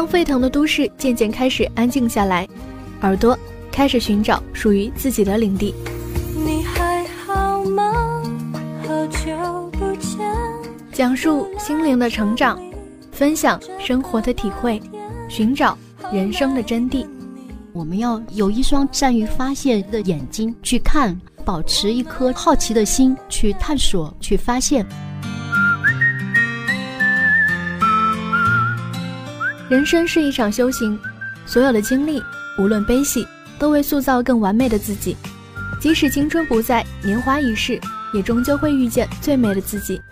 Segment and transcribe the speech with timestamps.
[0.00, 2.48] 当沸腾的都市渐渐开始安静下来，
[3.02, 3.38] 耳朵
[3.70, 5.74] 开始寻找属于自己的领地。
[6.42, 7.92] 你还好吗？
[8.82, 10.26] 好久不见。
[10.90, 12.58] 讲述心灵的成长，
[13.12, 14.80] 分享生活的体会，
[15.28, 15.76] 寻找
[16.10, 17.06] 人生的真谛。
[17.74, 21.14] 我们要有一双善于发现的眼睛去看，
[21.44, 24.82] 保持一颗好奇的心去探索、去发现。
[29.70, 30.98] 人生是一场修行，
[31.46, 32.20] 所有的经历，
[32.58, 33.24] 无论悲喜，
[33.56, 35.16] 都为塑造更完美的自己。
[35.80, 37.80] 即使青春不在，年华已逝，
[38.12, 40.02] 也终究会遇见最美的自己。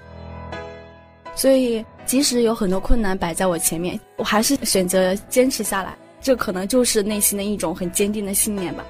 [1.35, 5.93] 所以，即使有很多困难摆在我前面，我还是选择坚持下来。
[6.21, 8.85] 这可能就是内心的一种很坚定的信念吧。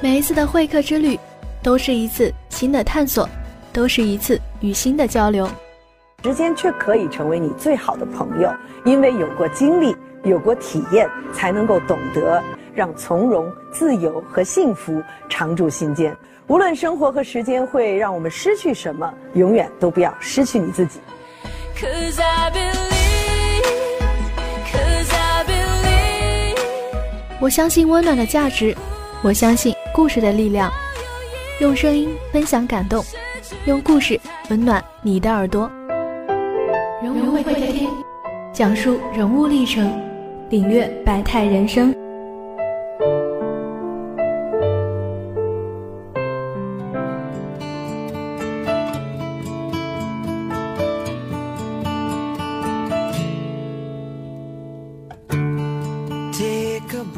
[0.00, 1.18] 每一次的会客之旅，
[1.64, 3.28] 都是一次新的探索，
[3.72, 5.50] 都是一次与新的交流。
[6.24, 8.48] 时间却可以成为你最好的朋友，
[8.84, 12.40] 因为有过经历，有过体验，才能够懂得
[12.72, 16.16] 让从容、自由和幸福常驻心间。
[16.46, 21.00] 无论生活和时间会让我们失去什么，永远都不要失去你自己。
[27.40, 28.72] 我相信温暖的价值，
[29.22, 30.70] 我相信故事的力量。
[31.60, 33.04] 用声音分享感动，
[33.64, 35.68] 用故事温暖你的耳朵。
[37.14, 37.90] 人物会客厅，
[38.54, 40.00] 讲述人物历程，
[40.48, 41.94] 领略百态人生。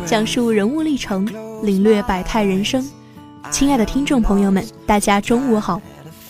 [0.04, 1.24] 讲述人物历程，
[1.62, 2.84] 领略百态人生。
[3.52, 5.80] 亲爱的听众朋友们，大家中午好。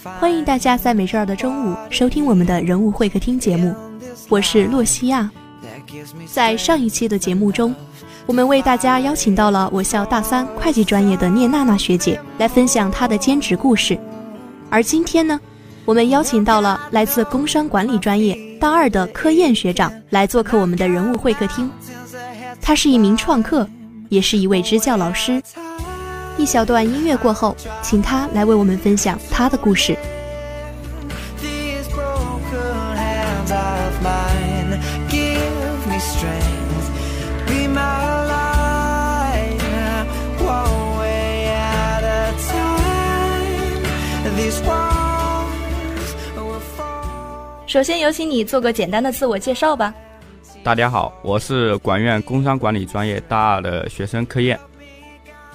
[0.05, 3.75] 欢迎大家在每周二的中午收听我们的人物会客厅节目，
[4.29, 5.31] 我是洛西亚。
[6.27, 7.75] 在上一期的节目中，
[8.27, 13.99] 我们为大家邀请到了我校大三会计专业的聂娜娜学姐来分享她的兼职故事。
[14.69, 15.41] 而今天呢，
[15.87, 21.71] 我们邀请到了来自工商管理专业大二的柯燕学长来做客我们的人物会客厅。
[22.61, 23.67] 他是一名创客，
[24.11, 25.43] 也是一位支教老师。
[26.45, 29.97] 一小段音乐过后，请他来为我们分享他的故事。
[47.67, 49.95] 首先有请你做个简单的自我介绍吧。
[50.63, 54.61] 大家好，我是管院工商管理专业大二的学生柯燕。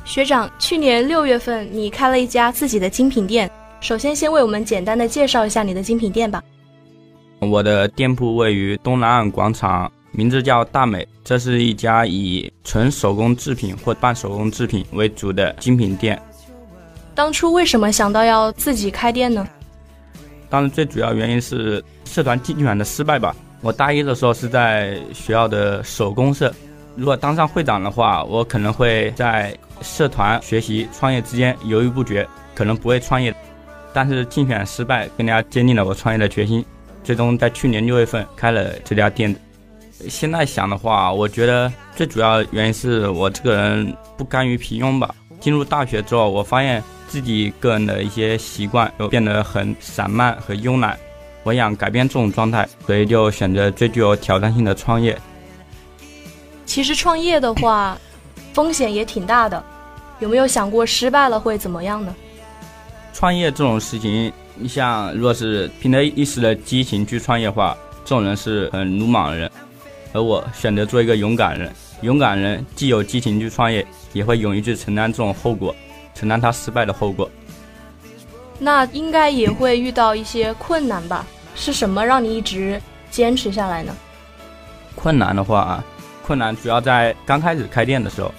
[0.05, 3.49] 学长，去年六月份你开了一家自己的精品店，
[3.79, 6.43] 首先先为我们简单的介绍一下你的精品店吧。
[7.39, 16.19] 我的店铺位于东南岸广场，名字叫大美，这是一家以纯手工制品或半手工制品为主的精品店。
[17.13, 19.47] 当初为什么想到要自己开店呢？
[20.49, 23.35] 当然，最主要原因是社团竞选的失败吧。
[23.61, 26.51] 我大一的时候是在学校的手工社，
[26.95, 29.55] 如果当上会长的话，我可能会在。
[29.81, 33.33] 社团学习创业之间犹豫不决，可能不会创业，
[33.93, 36.63] 但是竞选失败更加坚定了我创业的决心。
[37.03, 39.35] 最终在去年六月份开了这家店。
[40.07, 45.13] 现在想的话，我觉得最主要原因是我这个人不甘于平庸吧。
[45.39, 50.97] 进入大学之后，我发现自己个人的一些习惯又变得很散漫和慵懒，
[51.43, 55.17] 我想改变这种状态，所以就选择最具有挑战性的创业。
[56.65, 57.97] 其实创业的话。
[58.53, 59.63] 风险也挺大的，
[60.19, 62.13] 有没有想过失败了会怎么样呢？
[63.13, 69.51] 创业这种事情，你像如果是凭着一时的激情去创业的话，这种人是很鲁莽的人。
[70.13, 71.71] 而我选择做一个勇敢人，
[72.01, 75.75] 勇敢人既有激情去创业，也会勇于去承担这种后果，
[76.15, 77.29] 承担他失败的后果。
[78.57, 81.25] 那应该也会遇到一些困难吧？
[81.55, 82.81] 是什么让你一直
[83.11, 83.95] 坚持下来呢？
[84.95, 85.83] 困难的话。
[86.29, 88.31] 困难主要在刚开始开店的时候，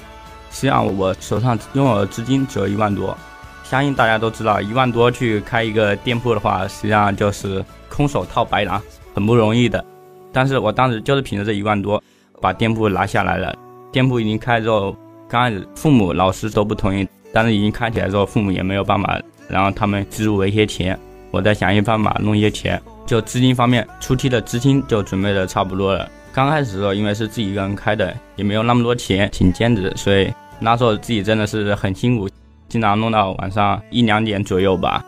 [0.53, 3.19] 实际上我手上拥有的资金只有一万多，
[3.65, 8.81] 相信大家都知道，一万多去开一个店铺的话，实际上就是空手套白狼，
[9.13, 9.85] 很不容易的。
[10.33, 12.01] 但是我当时就是凭着这一万多，
[12.41, 13.53] 把店铺拿下来了。
[13.91, 14.95] 店铺已经开之后，
[15.29, 20.97] 刚开始父母、老师都不同意，但是已经开起来之后，父母也没有办法，然后他们资助我一些钱，
[21.33, 26.09] 我再想一办法弄一些钱，就资金方面初期的资金就准备的差不多了。
[26.33, 32.29] 刚开始的时候，因为是自己一个人开的，也没有那么多钱请兼职，所以那时候自己真的是很辛苦，
[32.69, 35.05] 经常弄到晚上一两点左右吧。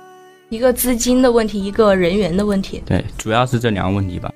[0.48, 2.82] 一个资金的问题，一个人员的问题。
[2.84, 4.30] 对，主要是这两个问题吧。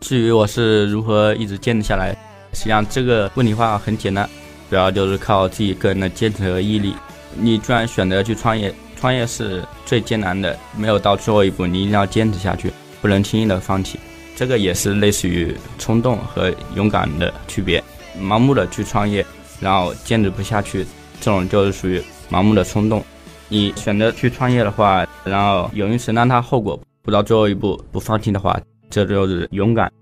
[0.00, 2.16] 至于我是如何一直坚持下来，
[2.54, 4.28] 实际上这个问题话很简单，
[4.70, 6.94] 主要就是靠自己个人的坚持和毅力。
[7.34, 14.00] 你既然选择去创业，创业是最艰难的，没有到最后一步，你一定要坚持下去，不能轻易的放弃。
[14.40, 17.84] 这个也是类似于冲动和勇敢的区别。
[18.18, 19.22] 盲目的去创业，
[19.60, 20.82] 然后坚持不下去，
[21.20, 23.04] 这种就是属于盲目的冲动。
[23.50, 28.58] 你选择去创业的话，然后勇于承担它后果，不到最后一步不放弃的话，
[28.88, 29.92] 这就是勇敢。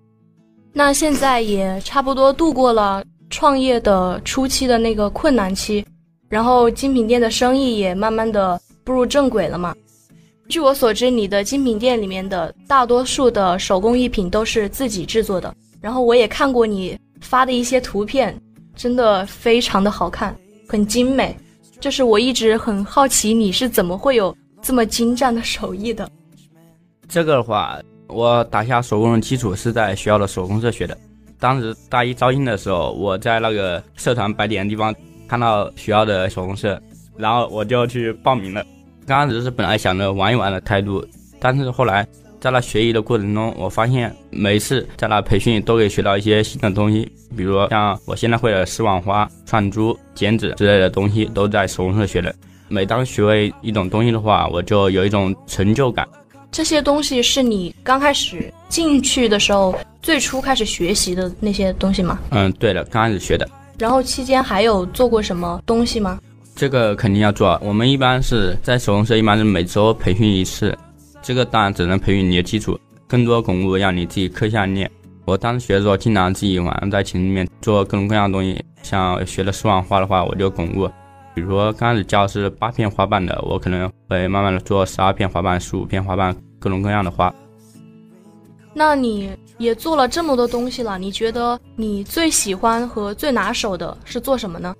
[0.72, 5.84] 那现在也差不多度过了创业的初期的那个困难期，
[6.28, 9.74] 然后精品店的生意也慢慢的步入正轨了嘛。
[10.48, 18.34] 据我所知，你的精品店里面的大多数的手工艺品都是自己制作的，然后我也看过你发的一些图片，
[18.74, 20.34] 真的非常的好看，
[20.66, 21.36] 很精美。
[21.80, 26.08] 就是我一直很好奇，你是怎么会有这么精湛的手艺的？
[27.08, 27.78] 这个的话。
[28.10, 30.96] 我打下手工的基础是在学校的手工社学的。
[31.38, 34.94] 当时大一招新的时候，我在那个社团摆点的地方
[35.28, 36.80] 看到学校的手工社，
[37.18, 38.64] 然后我就去报名了。
[39.08, 41.02] 刚开始是本来想着玩一玩的态度，
[41.40, 42.06] 但是后来
[42.38, 52.34] 在那学习的过程中，我发现每一次在那培训都可以学到一些新的东西，比如像我现在会的丝网花、串珠、剪纸之类的东西，都在手工社学的。
[52.68, 56.06] 每当学会一种东西的话，我就有一种成就感。
[56.52, 62.18] 这些东西是你刚开始进去的时候最初开始学习的那些东西吗？
[62.28, 63.48] 嗯，对的，刚开始学的。
[63.78, 66.20] 然后期间还有做过什么东西吗？
[66.58, 67.56] 这个肯定要做。
[67.62, 70.76] 我们一般是在手工社，一般是每周培训一次。
[71.22, 72.76] 这个当然只能培育你的基础，
[73.06, 74.90] 更多巩固让你自己课下练。
[75.24, 78.60] 我当时学的时候，经常自己晚上在寝室里面做各种各样的东西。
[78.82, 80.90] 像学了丝网花的话，我就巩固。
[81.32, 87.32] 比如说刚开始教是八片花瓣的，我可能会慢慢的做十二片花瓣、十五片花瓣，各种各样的花。
[88.74, 94.74] 那你也做了这么多东西了，你觉得你最喜欢和最拿手的是做什么呢？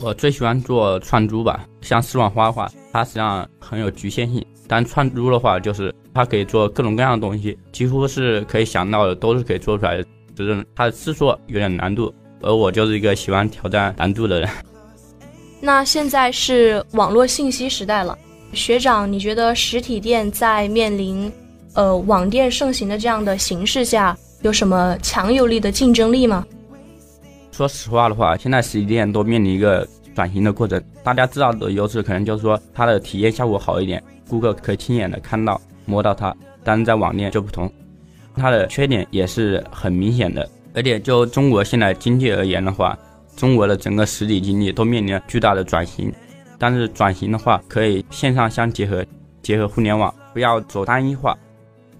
[0.00, 10.04] 我最喜欢做串珠吧，像丝网花的话，它实际上很有局限性；但串珠的话，就是它可以做各种各样的东西，几乎是可以想到的都是可以做出来的，
[10.36, 12.14] 只是它的制作有点难度。
[12.40, 14.48] 而我就是一个喜欢挑战难度的人。
[15.60, 18.16] 那现在是网络信息时代了，
[18.52, 21.30] 学长，你觉得实体店在面临，
[21.74, 26.46] 呃，网店盛行的这样的形势下，有什么强有力的竞争力吗？
[27.58, 29.84] 说实话的话，现在实体店都面临一个
[30.14, 30.80] 转型的过程。
[31.02, 36.32] 大家知道的优势可能就是说它的体验效果好一点，顾客可以亲眼的看到、摸到它，
[36.62, 37.68] 但是在网店就不同，
[38.36, 40.48] 它的缺点也是很明显的。
[40.72, 42.96] 而且就中国现在经济而言的话，
[43.34, 46.12] 中国的整个实体经济都面临巨大的转型，
[46.58, 49.04] 但是转型的话，可以线上相结合，
[49.42, 51.36] 结合互联网，不要走单一化。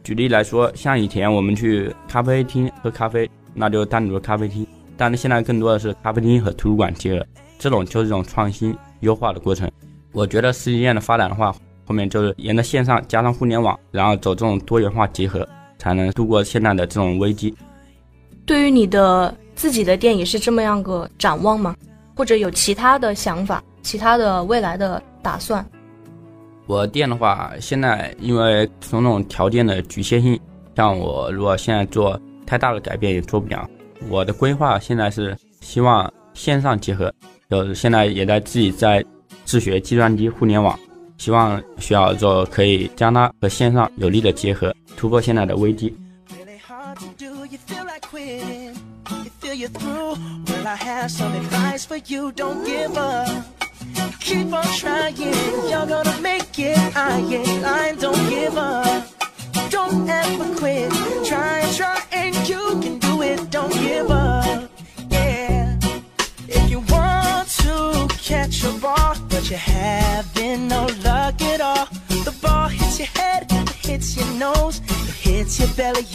[0.04, 4.64] 举例来说，像以前我们去咖啡厅喝咖啡，那就单独的咖啡厅，
[4.98, 7.26] 但是现在更多的是咖啡厅和图书馆结合，
[7.58, 9.70] 这种就是一种创新优化的过程。
[10.12, 11.54] 我觉得实体店的发展的话，
[11.86, 15.48] 后面就是沿着线上加上互联网，然后走这种多元化结合，
[15.78, 17.54] 才能度过现在的这种危机。
[18.44, 19.34] 对于你的。
[19.58, 21.74] 自己的店也是这么样个展望吗？
[22.14, 25.66] 或者有其他的想法、其他的未来的打算？
[26.66, 30.38] 我店的话，现在因为种种条件的局限性，
[30.76, 33.68] 像我如果现在做太大的改变也做不了。
[34.08, 37.12] 我的规划现在是希望线上结合，
[37.50, 39.04] 就是现在也在自己在
[39.44, 40.78] 自学计算机互联网，
[41.16, 45.94] 希望学好之后可以将它和线上有力的结合，突破现在的危机。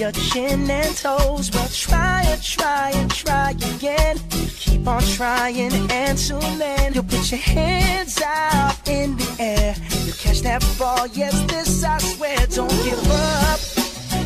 [0.04, 1.50] Your chin and toes.
[1.54, 4.20] Well, try and try and try again.
[4.60, 9.74] Keep on trying and soon then you'll put your hands out in the air.
[10.04, 12.36] You'll catch that ball, yes, this I swear.
[12.48, 13.60] Don't give up.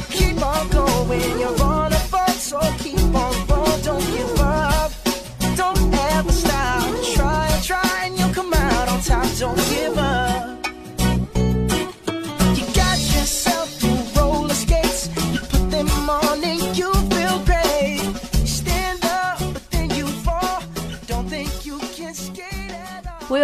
[0.10, 1.66] Keep on going, you're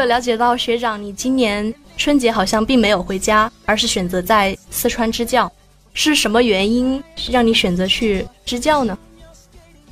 [0.03, 5.49] 有了解到学长，你今年春节好像并没有回家，而是选择在四川支教，
[5.93, 8.97] 是什么原因让你选择去支教呢？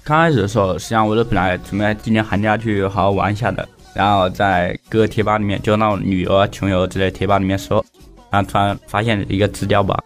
[0.03, 7.81] 刚开始的时候，实际上我是本来准备今年寒假去好好玩一下的，然后在各个贴吧里面，就那种旅游啊、穷游之类贴吧里面搜，
[8.29, 9.97] 然后突然发现一个支教吧，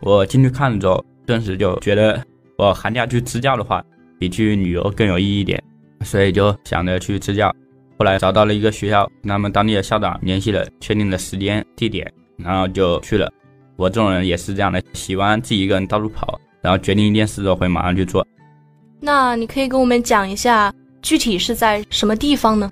[0.00, 2.24] 我进去看了之后，顿时就觉得
[2.56, 3.84] 我寒假去支教的话，
[4.18, 5.62] 比去旅游更有意义一点，
[6.06, 7.54] 所以就想着去支教。
[8.02, 13.32] 后来找到了一个学校，跟他们当地的校长联系了，确定了时间地点，然后就去了。
[13.76, 18.26] 我这种人也是这样的，喜欢自己一个人到处跑，然后决定一件事就会马上去做。
[18.98, 22.68] 那你可以跟我们讲一下，具体是在什么地方呢？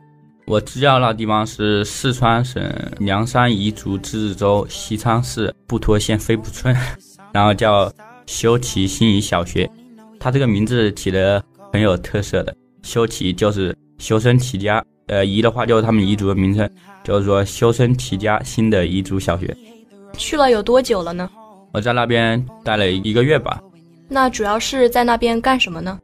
[0.46, 2.60] 我支教那地方是四川省
[2.98, 6.76] 凉山彝族自治州西昌市布拖县飞浦村，
[7.32, 7.88] 然后叫
[8.26, 9.70] 修齐新仪小学。
[10.18, 11.40] 它这个名字起的
[11.72, 14.84] 很有特色的，修齐就是修身齐家。
[15.10, 16.70] 呃，彝的话就是他们彝族的名称，
[17.02, 19.54] 就是说修身齐家新的彝族小学。
[20.16, 21.28] 去了有多久了呢？
[21.72, 23.60] 我在那边待了一个月吧。
[24.08, 25.98] 那主要是在那边干什么呢？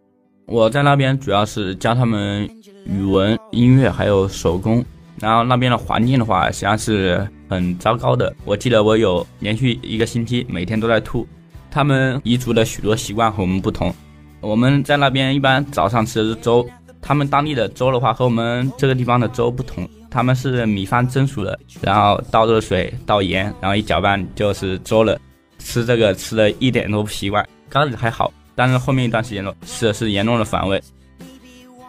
[0.46, 2.50] 我在那边主要是教他们
[2.84, 4.84] 语文、音乐还有手工。
[5.20, 8.34] 然后那边的环境的话，实际上是很糟糕的。
[8.44, 11.24] 我记得我有连续一个星期每天都在吐。
[11.70, 13.94] 他们彝族的许多习惯和我们不同。
[14.40, 16.68] 我们在那边一般早上吃的是粥。
[17.00, 25.18] 他们当地的粥的话和我们这个地方的粥不同，他们是米饭蒸熟了，然后倒热水倒盐，然后一搅拌就是粥了。
[25.58, 30.80] 吃这个吃的一点都不习惯，刚开始还好，但是后面一段时间都吃的是严重的反胃。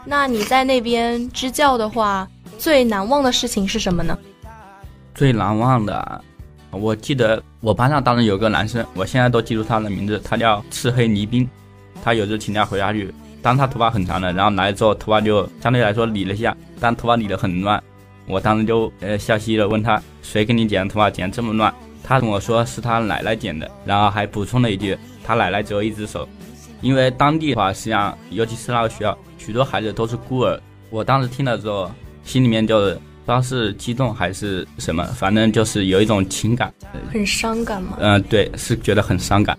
[0.05, 4.17] 那你在那边支教的话，最难忘的事情是什么呢？
[5.13, 6.23] 最难忘的，
[6.71, 11.47] 我记得我班上当时有个男生，我现在都记住他的名字，他叫赤黑泥冰。
[12.03, 13.13] 他有次请假回家去。
[13.41, 17.81] 当他头发很长的，然后来了之后，头发就相对来说理了一下，但头发理得很乱。
[18.27, 21.73] 我当时就呃笑嘻嘻的问他，谁给你剪的头发剪这么乱？
[22.03, 26.27] 他跟我说是他奶奶剪的，然后还补充了一句，他奶奶只有一只手。
[26.81, 30.59] 因为当地的话，实际上尤其是那个学校，许多孩子都是孤儿。
[30.89, 31.89] 我当时听了之后，
[32.23, 33.01] 心里面就是不知
[33.31, 36.73] 道是激动还是什么，反正就是有一种情感，
[37.11, 37.97] 很伤感吗？
[37.99, 39.57] 嗯，对，是觉得很伤感。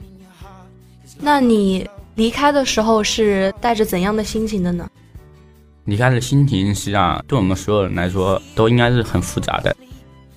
[1.21, 1.89] 那你？
[2.19, 4.91] 离开的时候是带着怎样的心情的呢？
[5.85, 9.75] 离开的心情实际上对我们所有人来说都应该是很复杂的。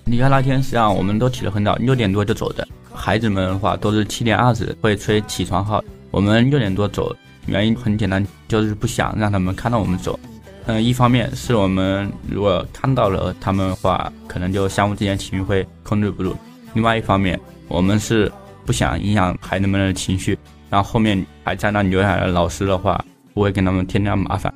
[0.06, 2.68] 离开那天实际上我们都起得很早，六点多就走的。
[2.94, 7.16] 孩子们的话都是七点二十会吹起床号，我们六点多走，
[7.48, 10.20] 原因很简单，就是不想让他们看到我们走。
[10.68, 16.34] 嗯，一方面是我们如果看到了他们的话，可能就相互之间情绪会控制不住；
[16.76, 18.32] 另外一方面，我们是
[18.68, 20.38] 不想影响孩子们的情绪。
[20.72, 24.52] 然后后面还在那留下来的老师的话，不会给他们添加麻烦。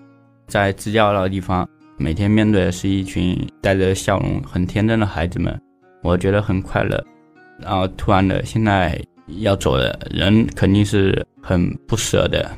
[0.47, 1.67] 在支教那个地方，
[1.97, 5.61] 每天面对的是一群带着笑容、很天真的孩子们，
[6.01, 7.03] 我觉得很快乐。
[7.59, 8.97] 然后突然的，现在
[9.39, 12.49] 要走的人肯定是很不舍的。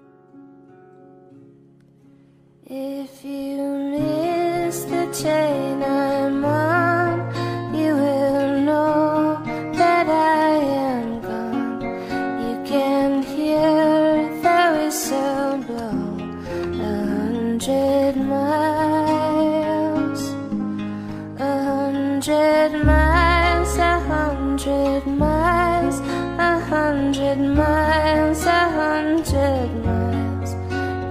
[27.07, 30.51] hundred miles, a hundred miles,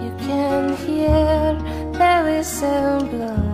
[0.04, 1.54] you can hear
[1.96, 3.45] the whistle blow.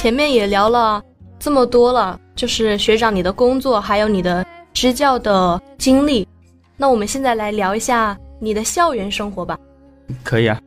[0.00, 1.04] 前面也聊了
[1.38, 4.42] 这么多了，就是学长你的工作，还有你的
[4.72, 6.26] 支教的经历。
[6.78, 9.58] 那我们现在来聊一下你的校园生活吧。
[10.24, 10.58] 可以啊。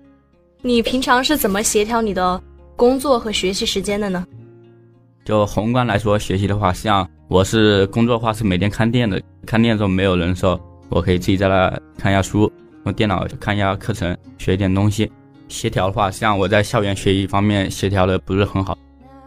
[0.61, 2.39] 你平常是怎么协调你的
[2.75, 4.23] 工作和学习时间的呢？
[5.25, 12.51] 就宏观来说，学习的话，像我是工作的话是每天看店的，看店的时候没有人的时候，我可以自己在那看一下书，
[12.85, 15.11] 用电脑看一下课程，学一点东西。
[15.47, 18.77] 协调的话，像我在校园学习方面协调的不是很好。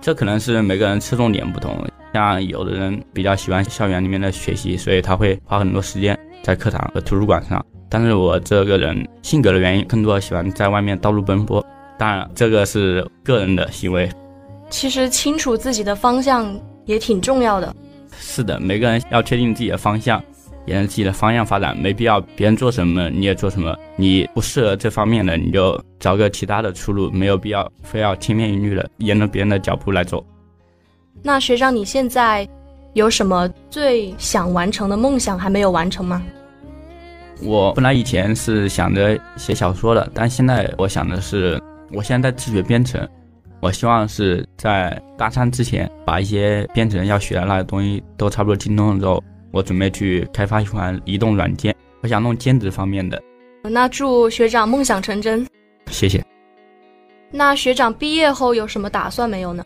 [0.07, 1.85] 这可能是每个人侧重点不同，
[2.15, 7.61] 像有的人比较喜欢校园里面的学习，所以他会花很多时间在课堂和图书馆上。
[7.89, 11.61] 但是我这个人性格的原因，更多喜欢在外面到处奔波。
[11.99, 14.09] 当然，这个是个人的行为。
[14.71, 17.75] 其实清楚自己的方向也挺重要的。
[18.17, 20.23] 是的，每个人要确定自己的方向，
[20.67, 23.77] 沿着自己的方向发展，没必要别人做什么你也做什么。
[23.97, 30.25] 你不适合这方面的，你就找个其他的出路，没有必要非要千篇一律的沿着别人的脚步来走。
[31.23, 32.47] 那学长，你现在
[32.93, 36.23] 有什么最想完成的梦想还没有完成吗？
[37.43, 41.61] 我本来以前是想着写小说的，但现在我想的是，
[41.93, 43.07] 我现在在自学编程，
[43.61, 49.23] 我希望是在大三之前把一些编程要学的那些东西都差不多精通了之后，
[49.57, 53.21] 我准备去开发一款移动软件，我想弄兼职方面的。
[53.63, 55.47] 那祝学长梦想成真，
[55.91, 56.23] 谢谢。
[57.31, 59.65] 那学长毕业后有什么打算没有呢？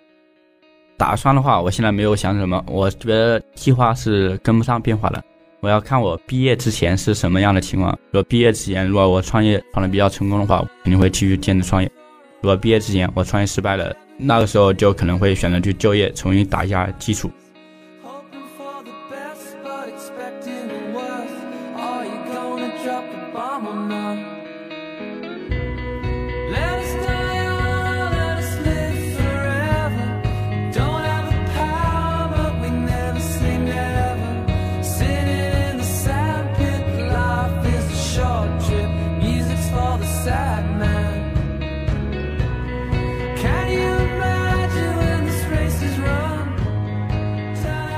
[0.97, 5.20] 打算的话，我现在没有想什么，我觉得计划是跟不上变化的。
[5.59, 7.92] 我要看我毕业之前是什么样的情况。
[8.12, 11.88] 如果毕业之前，如果我创业创的比较成功的话，肯定会继续坚持创业；
[12.40, 17.28] 如果毕业之前我创业失败了，那个时候就可能会选择去就业，重新打一下基础。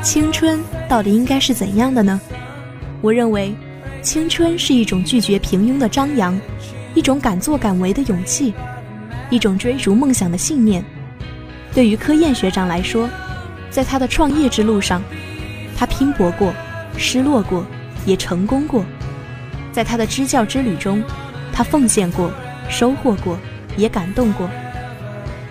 [0.03, 2.21] 青春到底应该是怎样的呢？
[3.01, 3.55] 我认为，
[4.03, 6.39] 青春是一种拒绝平庸的张扬，
[6.95, 8.53] 一种敢作敢为的勇气，
[9.31, 10.85] 一种追逐梦想的信念。
[11.73, 13.09] 对于柯燕学长来说，
[13.71, 15.03] 在他的创业之路上，
[15.77, 16.53] 他拼搏过，
[16.99, 17.65] 失落过，
[18.05, 18.83] 也成功过；
[19.73, 21.03] 在他的支教之旅中，
[21.53, 22.33] 他奉献过，
[22.69, 23.39] 收获过，
[23.77, 24.49] 也感动过。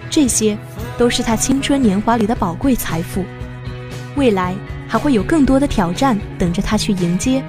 [0.10, 0.58] 这些，
[0.98, 3.24] 都是他青春年华里的宝贵财富。
[4.16, 4.54] 未来
[4.88, 7.42] 还会有更多的挑战等着他去迎接，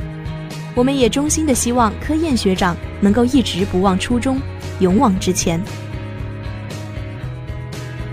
[0.75, 4.39] 我们也衷心的希望柯燕学长能够一直不忘初衷，
[4.79, 5.61] 勇往直前。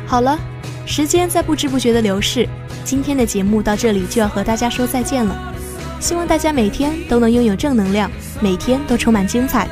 [0.08, 0.40] 好了，
[0.88, 2.50] 时间在不知不觉的流逝，
[2.84, 5.54] 今天的节目到这里就要和大家说再见了。
[6.00, 8.10] 希望大家每天都能拥有正能量，
[8.42, 9.70] 每天都充满精彩。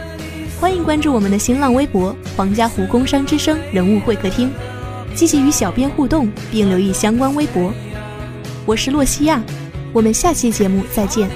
[0.60, 4.52] 欢迎关注我们的新浪微博“黄家湖工商之声人物会客厅”，
[5.14, 7.72] 积极与小编互动，并留意相关微博。
[8.66, 9.40] 我是洛西亚，
[9.94, 11.30] 我们下期节目再见。